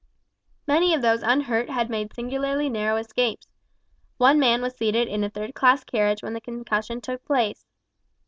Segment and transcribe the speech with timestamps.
[0.67, 3.45] Many of those unhurt had made singularly narrow escapes.
[4.17, 7.67] One man was seated in a third class carriage when the concussion took place.